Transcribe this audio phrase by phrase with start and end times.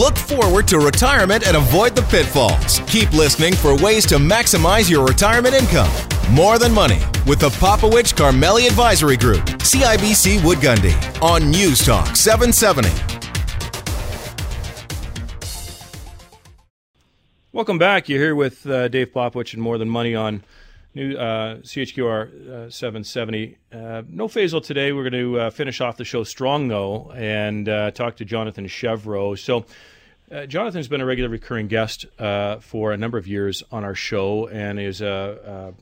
[0.00, 2.80] Look forward to retirement and avoid the pitfalls.
[2.86, 5.90] Keep listening for ways to maximize your retirement income.
[6.30, 12.16] More Than Money with the Popowich Karmali Advisory Group, CIBC Wood Gundy, on News Talk
[12.16, 12.88] 770.
[17.52, 18.08] Welcome back.
[18.08, 20.42] You're here with uh, Dave Popowich and More Than Money on
[20.94, 23.56] new uh, CHQR uh, 770.
[23.72, 24.92] Uh, no Faisal today.
[24.92, 28.66] We're going to uh, finish off the show strong, though, and uh, talk to Jonathan
[28.66, 29.38] Chevreau.
[29.38, 29.66] So,
[30.32, 32.06] uh, Jonathan's been a regular recurring guest
[32.60, 35.74] for a number of years on our show and is a,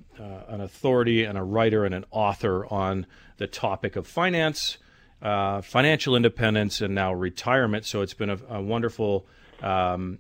[0.49, 4.79] an authority and a writer and an author on the topic of finance,
[5.21, 7.85] financial independence, and now retirement.
[7.85, 9.27] So, it's been a, a wonderful
[9.63, 10.19] um,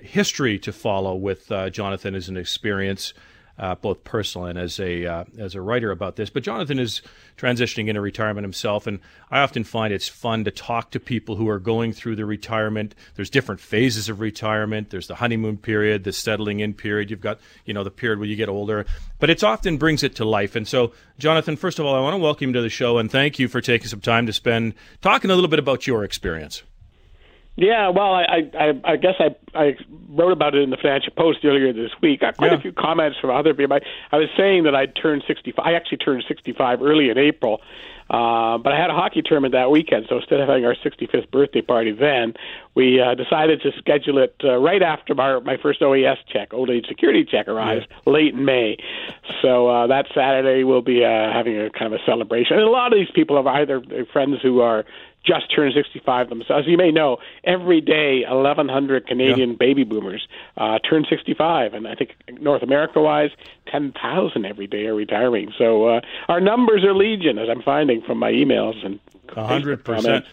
[0.00, 3.12] history to follow with Jonathan as an experience
[3.58, 6.30] uh, both personal and as a uh, as a writer about this.
[6.30, 7.02] But Jonathan is
[7.36, 11.48] transitioning into retirement himself, and I often find it's fun to talk to people who
[11.48, 12.94] are going through the retirement.
[13.16, 14.90] There's different phases of retirement.
[14.90, 17.10] There's the honeymoon period, the settling in period.
[17.10, 18.86] You've got you know the period where you get older,
[19.18, 20.54] but it's often brings it to life.
[20.54, 23.10] And so, Jonathan, first of all, I want to welcome you to the show and
[23.10, 26.62] thank you for taking some time to spend talking a little bit about your experience.
[27.58, 29.76] Yeah, well, I I, I guess I I
[30.10, 32.20] wrote about it in the Financial Post earlier this week.
[32.20, 32.58] Got quite yeah.
[32.58, 33.76] a few comments from other people.
[33.76, 35.66] I, I was saying that I'd turned 65.
[35.66, 37.60] I actually turned 65 early in April,
[38.10, 40.06] uh, but I had a hockey tournament that weekend.
[40.08, 42.34] So instead of having our 65th birthday party then,
[42.76, 46.70] we uh, decided to schedule it uh, right after my my first OAS check, old
[46.70, 48.12] age security check, arrives yeah.
[48.12, 48.76] late in May.
[49.42, 52.56] So uh, that Saturday we'll be uh, having a kind of a celebration.
[52.56, 54.84] And a lot of these people have either friends who are
[55.24, 56.64] just turned 65 themselves.
[56.66, 59.56] As you may know, every day 1,100 Canadian yeah.
[59.56, 63.30] baby boomers uh, turn 65, and I think North America-wise,
[63.70, 65.52] 10,000 every day are retiring.
[65.58, 69.00] So uh, our numbers are legion, as I'm finding from my emails and
[69.34, 70.24] hundred percent.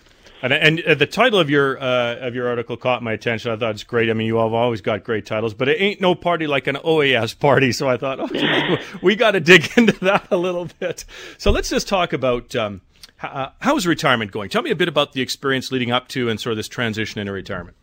[0.41, 3.51] And, and uh, the title of your uh, of your article caught my attention.
[3.51, 4.09] I thought it's great.
[4.09, 6.75] I mean, you have always got great titles, but it ain't no party like an
[6.75, 7.71] OAS party.
[7.71, 11.05] So I thought, oh, we got to dig into that a little bit.
[11.37, 12.81] So let's just talk about um,
[13.25, 14.49] uh, how is retirement going?
[14.49, 17.19] Tell me a bit about the experience leading up to and sort of this transition
[17.19, 17.75] into retirement.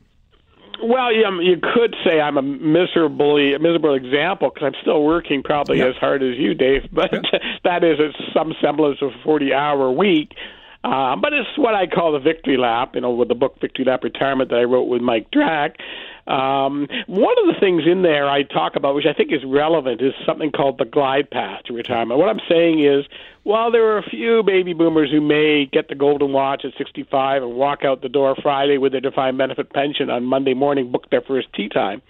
[0.83, 5.81] Well, yeah, you could say I'm a miserably miserable example because I'm still working probably
[5.81, 6.83] as hard as you, Dave.
[6.93, 7.13] But
[7.65, 7.99] that is
[8.35, 10.33] some semblance of a 40-hour week.
[10.85, 13.85] Uh, but it's what I call the victory lap, you know, with the book Victory
[13.85, 15.77] Lap Retirement that I wrote with Mike Drak.
[16.27, 20.03] Um, one of the things in there I talk about, which I think is relevant,
[20.03, 22.19] is something called the glide path to retirement.
[22.19, 23.05] What I'm saying is
[23.45, 27.43] while there are a few baby boomers who may get the golden watch at 65
[27.43, 31.11] and walk out the door Friday with their defined benefit pension on Monday morning, book
[31.11, 32.03] their first tee time,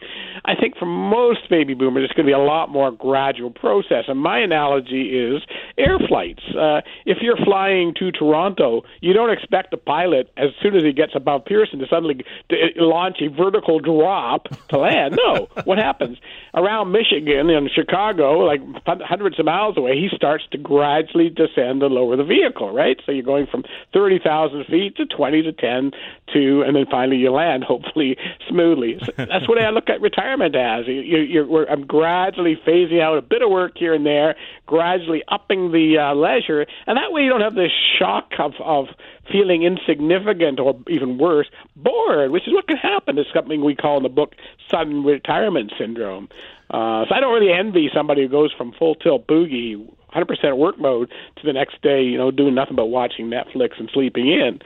[0.45, 4.05] I think for most baby boomers it's going to be a lot more gradual process.
[4.09, 5.43] And my analogy is
[5.79, 6.43] air flights.
[6.55, 10.93] Uh, if you're flying to Toronto, you don't expect the pilot, as soon as he
[10.93, 15.17] gets above Pearson, to suddenly to launch a vertical drop to land.
[15.17, 15.49] No.
[15.65, 16.19] what happens?
[16.55, 21.95] Around Michigan and Chicago, like hundreds of miles away, he starts to gradually descend and
[21.95, 23.01] lower the vehicle, right?
[23.05, 25.91] So you're going from 30,000 feet to 20 to 10
[26.35, 28.17] to, and then finally you land, hopefully
[28.49, 28.99] smoothly.
[29.05, 30.87] So that's what I look at retirement as.
[30.87, 35.23] You, you, you're, I'm gradually phasing out a bit of work here and there, gradually
[35.29, 38.87] upping the uh, leisure, and that way you don't have this shock of, of
[39.31, 43.19] feeling insignificant or even worse, bored, which is what can happen.
[43.19, 44.35] It's something we call in the book
[44.71, 46.29] sudden retirement syndrome.
[46.71, 50.79] Uh, so I don't really envy somebody who goes from full tilt boogie 100% work
[50.79, 54.61] mode to the next day, you know, doing nothing but watching Netflix and sleeping in.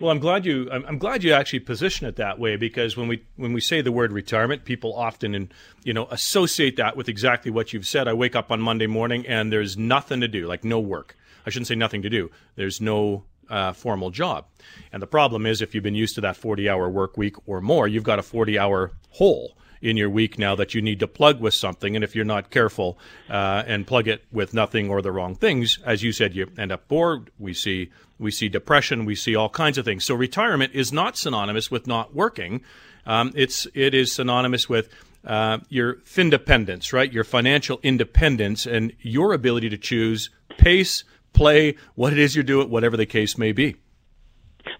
[0.00, 0.68] Well, I'm glad you.
[0.70, 3.92] I'm glad you actually position it that way because when we when we say the
[3.92, 5.54] word retirement, people often and
[5.84, 8.08] you know associate that with exactly what you've said.
[8.08, 11.16] I wake up on Monday morning and there's nothing to do, like no work.
[11.46, 12.30] I shouldn't say nothing to do.
[12.56, 14.46] There's no uh, formal job,
[14.92, 17.88] and the problem is if you've been used to that 40-hour work week or more,
[17.88, 21.52] you've got a 40-hour hole in your week now that you need to plug with
[21.52, 21.94] something.
[21.94, 25.78] And if you're not careful uh, and plug it with nothing or the wrong things,
[25.84, 27.30] as you said, you end up bored.
[27.38, 29.04] We see we see depression.
[29.04, 30.04] We see all kinds of things.
[30.04, 32.62] So retirement is not synonymous with not working.
[33.06, 34.88] Um, it's it is synonymous with
[35.26, 37.12] uh, your independence, right?
[37.12, 42.62] Your financial independence and your ability to choose pace, play, what it is you do
[42.62, 43.76] it, whatever the case may be.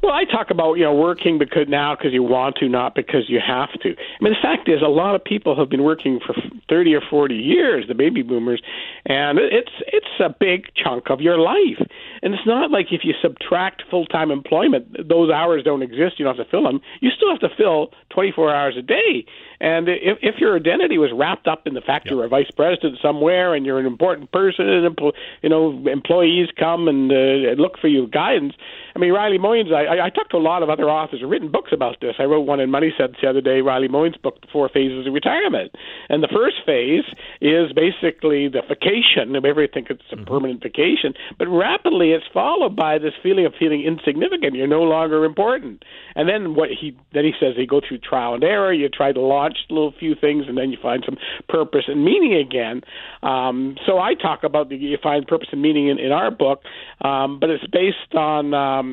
[0.03, 3.29] Well, I talk about you know working because now because you want to, not because
[3.29, 3.91] you have to.
[3.91, 6.35] I mean, the fact is, a lot of people have been working for
[6.69, 8.63] thirty or forty years, the baby boomers,
[9.07, 11.81] and it's it's a big chunk of your life.
[12.23, 16.19] And it's not like if you subtract full time employment, those hours don't exist.
[16.19, 16.81] You don't have to fill them.
[17.01, 19.27] You still have to fill twenty four hours a day.
[19.61, 22.13] And if, if your identity was wrapped up in the fact yep.
[22.13, 24.99] you're a vice president somewhere and you're an important person, and
[25.43, 28.55] you know employees come and uh, look for you guidance.
[28.95, 31.51] I mean, Riley Moynes I, I talked to a lot of other authors who've written
[31.51, 32.15] books about this.
[32.19, 35.13] I wrote one in MoneySense the other day, Riley Moynes' book, The Four Phases of
[35.13, 35.75] Retirement.
[36.09, 37.05] And the first phase
[37.41, 39.35] is basically the vacation.
[39.35, 40.25] Everybody thinks it's a mm-hmm.
[40.25, 44.55] permanent vacation, but rapidly it's followed by this feeling of feeling insignificant.
[44.55, 45.83] You're no longer important.
[46.15, 48.73] And then what he then he says you go through trial and error.
[48.73, 51.17] You try to launch a little few things, and then you find some
[51.49, 52.83] purpose and meaning again.
[53.25, 56.63] Um, so I talk about the, you find purpose and meaning in, in our book,
[57.01, 58.55] um, but it's based on.
[58.55, 58.84] Um,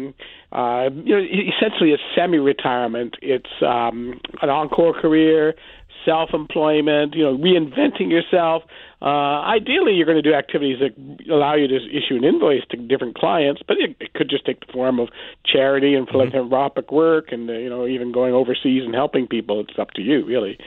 [0.52, 1.24] uh, you know,
[1.54, 3.14] essentially, a semi-retirement.
[3.22, 5.56] It's um, an encore career,
[6.06, 7.16] self-employment.
[7.16, 8.64] You know, reinventing yourself.
[9.02, 10.94] Uh, ideally, you're going to do activities that
[11.32, 14.60] allow you to issue an invoice to different clients, but it, it could just take
[14.66, 15.10] the form of
[15.44, 16.30] charity and mm-hmm.
[16.30, 16.96] philanthropic mm-hmm.
[16.96, 19.60] work, and uh, you know, even going overseas and helping people.
[19.60, 20.58] It's up to you, really.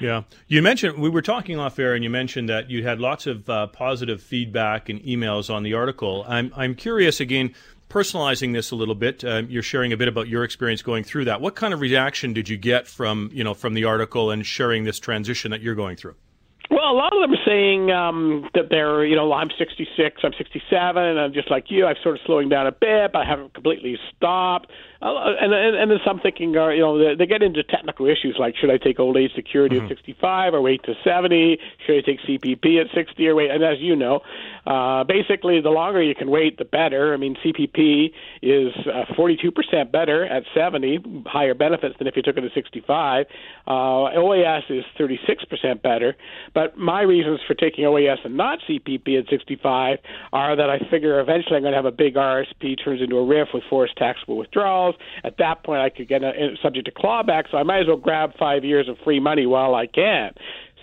[0.00, 0.22] Yeah.
[0.48, 3.48] You mentioned, we were talking off air, and you mentioned that you had lots of
[3.50, 6.24] uh, positive feedback and emails on the article.
[6.26, 7.54] I'm, I'm curious, again,
[7.90, 9.22] personalizing this a little bit.
[9.22, 11.40] Uh, you're sharing a bit about your experience going through that.
[11.40, 14.84] What kind of reaction did you get from, you know, from the article and sharing
[14.84, 16.14] this transition that you're going through?
[16.70, 20.32] Well, a lot of them are saying um, that they're, you know, I'm 66, I'm
[20.38, 21.84] 67, and I'm just like you.
[21.84, 24.70] I'm sort of slowing down a bit, but I haven't completely stopped.
[25.02, 28.06] Uh, and, and and then some thinking are you know they, they get into technical
[28.06, 29.86] issues like should I take old age security mm-hmm.
[29.86, 31.58] at 65 or wait to 70?
[31.86, 33.50] Should I take CPP at 60 or wait?
[33.50, 34.20] And as you know,
[34.66, 37.14] uh, basically the longer you can wait, the better.
[37.14, 38.12] I mean CPP
[38.42, 43.24] is uh, 42% better at 70, higher benefits than if you took it at 65.
[43.66, 46.14] Uh, OAS is 36% better.
[46.52, 49.98] But my reasons for taking OAS and not CPP at 65
[50.34, 53.24] are that I figure eventually I'm going to have a big RSP turns into a
[53.24, 54.89] RRIF with forced taxable withdrawals
[55.24, 57.96] at that point, I could get a, subject to clawback, so I might as well
[57.96, 60.32] grab five years of free money while I can.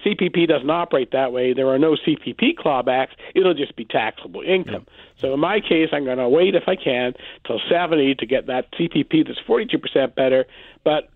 [0.06, 1.54] CPP doesn't operate that way.
[1.54, 3.12] There are no CPP clawbacks.
[3.36, 4.86] It'll just be taxable income.
[5.20, 7.14] So in my case, I'm going to wait if I can
[7.46, 10.46] till 70 to get that CPP that's 42% better.
[10.84, 11.10] But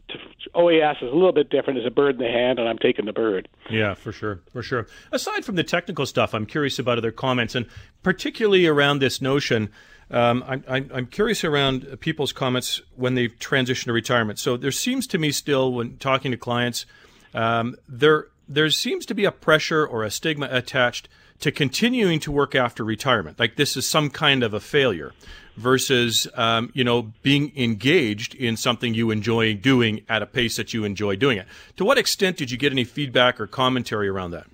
[0.55, 1.79] OAS is a little bit different.
[1.79, 3.47] It's a bird in the hand, and I'm taking the bird.
[3.69, 4.87] Yeah, for sure, for sure.
[5.11, 7.67] Aside from the technical stuff, I'm curious about other comments, and
[8.03, 9.69] particularly around this notion
[10.11, 14.39] um, I'm, I'm curious around people's comments when they transition to retirement.
[14.39, 16.85] So there seems to me still, when talking to clients,
[17.33, 21.07] um, there there seems to be a pressure or a stigma attached
[21.39, 23.39] to continuing to work after retirement.
[23.39, 25.13] Like this is some kind of a failure
[25.57, 30.73] versus, um, you know, being engaged in something you enjoy doing at a pace that
[30.73, 31.47] you enjoy doing it.
[31.77, 34.47] To what extent did you get any feedback or commentary around that?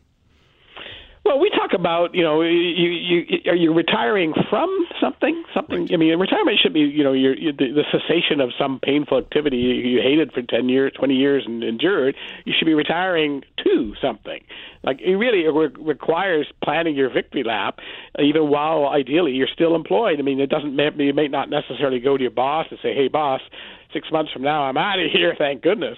[1.28, 4.70] Well, we talk about you know you, you are you retiring from
[5.02, 5.82] something something.
[5.82, 5.94] Right.
[5.94, 9.18] I mean, retirement should be you know your, your the, the cessation of some painful
[9.18, 12.16] activity you hated for ten years, twenty years, and endured.
[12.46, 14.40] You should be retiring to something.
[14.84, 17.80] Like it really re- requires planning your victory lap,
[18.18, 20.20] even while ideally you're still employed.
[20.20, 23.10] I mean, it doesn't you may not necessarily go to your boss and say, "Hey,
[23.10, 23.42] boss."
[23.94, 25.34] Six months from now, I'm out of here.
[25.38, 25.98] Thank goodness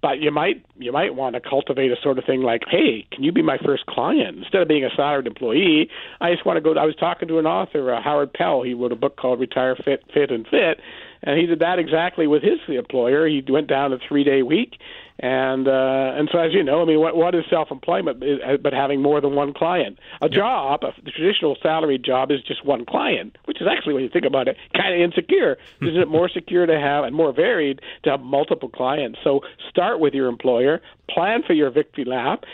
[0.00, 3.24] but you might you might want to cultivate a sort of thing like, hey, can
[3.24, 5.88] you be my first client instead of being a salaried employee?
[6.20, 6.78] I just want to go.
[6.78, 8.62] I was talking to an author, uh, Howard Pell.
[8.62, 10.78] He wrote a book called Retire Fit, Fit and Fit,
[11.22, 13.26] and he did that exactly with his employer.
[13.26, 14.78] He went down a three day week,
[15.18, 18.56] and uh, and so as you know, I mean, what what is self employment uh,
[18.62, 19.98] but having more than one client?
[20.22, 24.04] A job, a, the traditional salaried job, is just one client, which is actually when
[24.04, 25.56] you think about it, kind of insecure.
[25.82, 29.18] Isn't it more secure to have and more varied to have multiple clients?
[29.24, 32.44] So start with your employer, plan for your victory lap,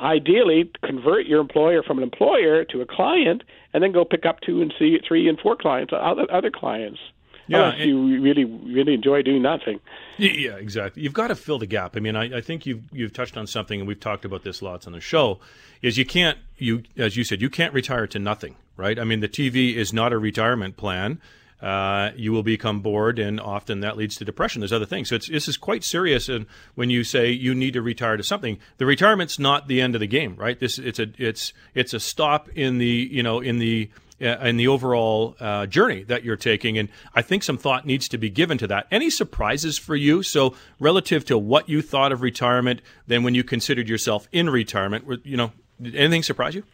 [0.00, 4.40] ideally convert your employer from an employer to a client and then go pick up
[4.40, 7.00] two and three and four clients other other clients
[7.48, 9.80] yeah, unless you really really enjoy doing nothing.
[10.18, 11.02] Yeah, exactly.
[11.02, 11.96] You've got to fill the gap.
[11.96, 14.62] I mean, I, I think you've you've touched on something, and we've talked about this
[14.62, 15.40] lots on the show.
[15.82, 18.98] Is you can't you as you said you can't retire to nothing, right?
[18.98, 21.20] I mean, the TV is not a retirement plan.
[21.60, 24.60] Uh, you will become bored, and often that leads to depression.
[24.60, 25.08] There's other things.
[25.08, 26.28] So it's, this is quite serious.
[26.28, 29.96] And when you say you need to retire to something, the retirement's not the end
[29.96, 30.58] of the game, right?
[30.58, 33.90] This it's a it's it's a stop in the you know in the
[34.20, 36.78] in the overall uh, journey that you're taking.
[36.78, 38.86] And I think some thought needs to be given to that.
[38.90, 40.22] Any surprises for you?
[40.22, 45.04] So relative to what you thought of retirement, then when you considered yourself in retirement,
[45.24, 46.64] you know, did anything surprise you?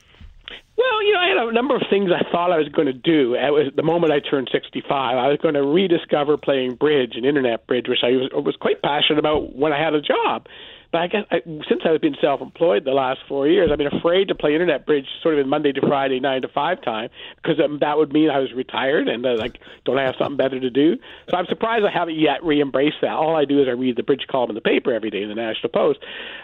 [0.76, 2.92] Well, you know, I had a number of things I thought I was going to
[2.92, 3.36] do.
[3.36, 7.66] At the moment I turned 65, I was going to rediscover playing bridge and internet
[7.66, 10.46] bridge, which I was, was quite passionate about when I had a job.
[10.94, 14.28] But I guess I, since I've been self-employed the last four years, I've been afraid
[14.28, 17.58] to play internet bridge sort of in Monday to Friday, nine to five time, because
[17.58, 20.60] um, that would mean I was retired and uh, like don't I have something better
[20.60, 20.94] to do?
[21.28, 23.10] So I'm surprised I haven't yet re-embraced that.
[23.10, 25.28] All I do is I read the bridge column in the paper every day in
[25.28, 25.98] the National Post.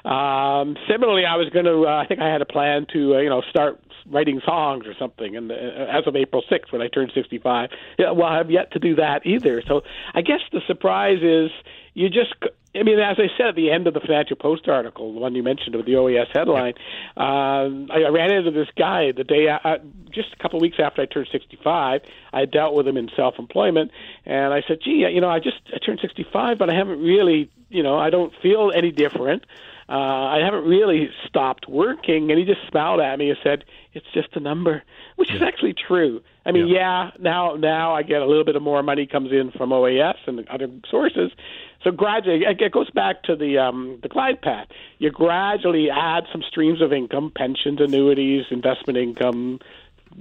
[0.05, 1.87] Um, similarly, I was going to.
[1.87, 3.79] Uh, I think I had a plan to uh, you know start
[4.11, 5.37] writing songs or something.
[5.37, 8.81] And uh, as of April 6th, when I turned 65, yeah, well, I've yet to
[8.81, 9.63] do that either.
[9.69, 11.53] So I guess the surprise is
[11.95, 12.35] you just
[12.75, 15.35] I mean, as I said at the end of the Financial Post article, the one
[15.35, 16.75] you mentioned with the OAS headline,
[17.17, 19.79] uh, I, I ran into this guy the day, I,
[20.11, 22.03] just a couple of weeks after I turned 65.
[22.33, 23.91] I dealt with him in self-employment,
[24.25, 27.51] and I said, "Gee, you know, I just I turned 65, but I haven't really,
[27.71, 29.45] you know, I don't feel any different.
[29.89, 34.07] Uh, I haven't really stopped working." And he just smiled at me and said, "It's
[34.15, 34.85] just a number,"
[35.17, 36.23] which is actually true.
[36.47, 37.07] I mean, yeah.
[37.07, 40.17] yeah, now now I get a little bit of more money comes in from OAS
[40.27, 41.33] and other sources,
[41.83, 44.69] so gradually, it goes back to the um, the glide path.
[44.99, 49.61] You gradually add some streams of income, pensions, annuities, investment income,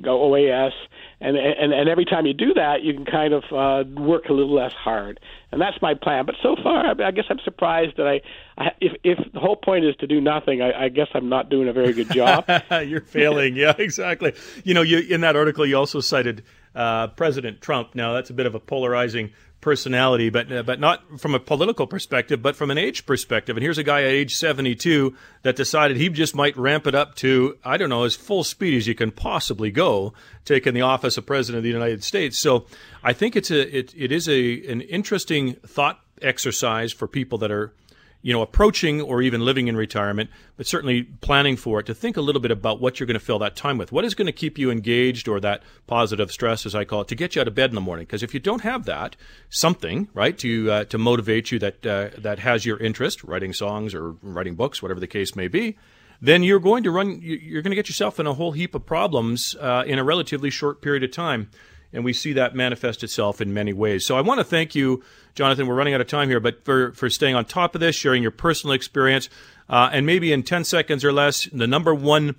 [0.04, 0.72] OAS,
[1.20, 4.34] and and and every time you do that, you can kind of uh, work a
[4.34, 5.20] little less hard,
[5.52, 6.26] and that's my plan.
[6.26, 8.22] But so far, I, I guess I'm surprised that I,
[8.58, 11.50] I, if if the whole point is to do nothing, I, I guess I'm not
[11.50, 12.46] doing a very good job.
[12.72, 14.34] You're failing, yeah, exactly.
[14.64, 17.96] You know, you in that article, you also cited uh, President Trump.
[17.96, 21.88] Now, that's a bit of a polarizing personality, but uh, but not from a political
[21.88, 23.58] perspective, but from an age perspective.
[23.58, 27.16] And here's a guy at age 72 that decided he just might ramp it up
[27.16, 30.14] to I don't know as full speed as you can possibly go,
[30.46, 32.40] taking the office of president of the United States.
[32.40, 32.66] So
[33.04, 37.52] I think it's a it, it is a an interesting thought exercise for people that
[37.52, 37.74] are
[38.22, 42.18] you know, approaching or even living in retirement, but certainly planning for it, to think
[42.18, 43.92] a little bit about what you're going to fill that time with.
[43.92, 47.08] What is going to keep you engaged or that positive stress, as I call it,
[47.10, 48.06] to get you out of bed in the morning?
[48.06, 49.16] Because if you don't have that,
[49.50, 53.96] something, right, to, uh, to motivate you that, uh, that has your interest, writing songs
[53.96, 55.78] or writing books, whatever the case may be,
[56.22, 58.86] then you're going to run, you're going to get yourself in a whole heap of
[58.86, 61.50] problems uh, in a relatively short period of time
[61.92, 64.06] and we see that manifest itself in many ways.
[64.06, 65.04] So I want to thank you,
[65.36, 65.68] Jonathan.
[65.68, 68.22] We're running out of time here, but for, for staying on top of this, sharing
[68.22, 69.30] your personal experience,
[69.70, 72.36] uh, and maybe in 10 seconds or less, the number one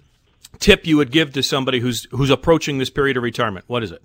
[0.58, 3.64] tip you would give to somebody who's who's approaching this period of retirement.
[3.68, 4.02] What is it?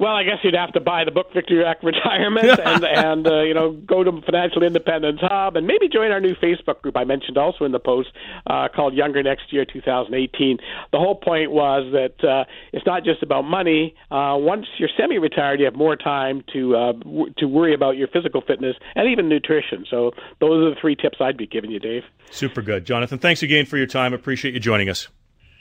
[0.00, 3.42] Well, I guess you'd have to buy the book Victory Lap Retirement and and uh,
[3.42, 7.04] you know go to Financial Independence Hub and maybe join our new Facebook group I
[7.04, 8.08] mentioned also in the post
[8.46, 10.56] uh, called Younger Next Year 2018.
[10.90, 13.94] The whole point was that uh, it's not just about money.
[14.10, 18.08] Uh, once you're semi-retired, you have more time to uh, w- to worry about your
[18.08, 19.84] physical fitness and even nutrition.
[19.90, 22.04] So those are the three tips I'd be giving you, Dave.
[22.30, 23.18] Super good, Jonathan.
[23.18, 24.14] Thanks again for your time.
[24.14, 25.08] Appreciate you joining us.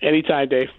[0.02, 0.70] Anytime, Dave.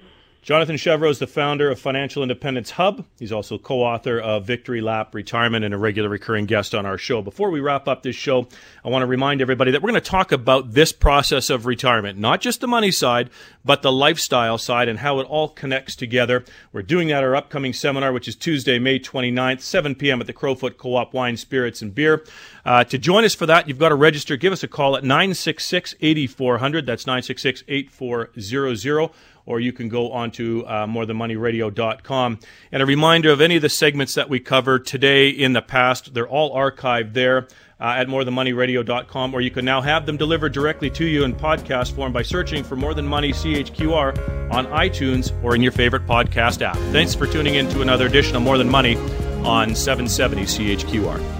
[0.43, 3.05] Jonathan Chevreau is the founder of Financial Independence Hub.
[3.19, 6.97] He's also co author of Victory Lap Retirement and a regular recurring guest on our
[6.97, 7.21] show.
[7.21, 8.49] Before we wrap up this show,
[8.83, 12.19] I want to remind everybody that we're going to talk about this process of retirement,
[12.19, 13.29] not just the money side,
[13.67, 16.43] but the lifestyle side and how it all connects together.
[16.73, 20.23] We're doing that at our upcoming seminar, which is Tuesday, May 29th, 7 p.m.
[20.23, 22.25] at the Crowfoot Co op Wine, Spirits, and Beer.
[22.65, 24.39] Uh, to join us for that, you've got to register.
[24.39, 26.87] Give us a call at 966 8400.
[26.87, 29.11] That's 966 8400
[29.47, 32.39] or you can go on to uh, morethanmoneyradio.com.
[32.73, 36.15] And a reminder of any of the segments that we covered today in the past,
[36.15, 37.49] they're all archived there.
[37.81, 41.95] Uh, at morethanmoneyradio.com, or you can now have them delivered directly to you in podcast
[41.95, 46.61] form by searching for More Than Money CHQR on iTunes or in your favorite podcast
[46.61, 46.77] app.
[46.93, 48.99] Thanks for tuning in to another edition of More Than Money
[49.47, 51.40] on 770 CHQR.